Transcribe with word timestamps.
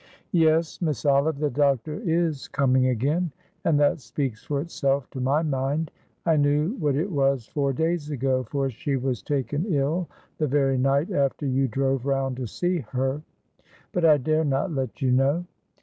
"Yes, 0.31 0.81
Miss 0.81 1.05
Olive, 1.05 1.37
the 1.37 1.51
doctor 1.51 2.01
is 2.03 2.47
coming 2.47 2.87
again, 2.87 3.29
and 3.65 3.79
that 3.79 3.99
speaks 4.01 4.43
for 4.43 4.59
itself, 4.59 5.07
to 5.11 5.19
my 5.21 5.43
mind. 5.43 5.91
I 6.25 6.37
knew 6.37 6.71
what 6.77 6.95
it 6.95 7.11
was 7.11 7.45
four 7.45 7.71
days 7.71 8.09
ago, 8.09 8.41
for 8.45 8.67
she 8.71 8.95
was 8.95 9.21
taken 9.21 9.63
ill 9.69 10.09
the 10.39 10.47
very 10.47 10.79
night 10.79 11.11
after 11.11 11.45
you 11.45 11.67
drove 11.67 12.07
round 12.07 12.37
to 12.37 12.47
see 12.47 12.79
her, 12.79 13.21
but 13.91 14.03
I 14.03 14.17
dare 14.17 14.43
not 14.43 14.71
let 14.73 15.03
you 15.03 15.11
know. 15.11 15.45